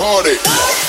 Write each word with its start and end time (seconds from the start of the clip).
party. 0.00 0.79